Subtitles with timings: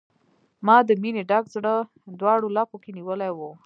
[0.65, 1.75] ما د مینې ډک زړه،
[2.19, 3.39] دواړو لپو کې نیولی و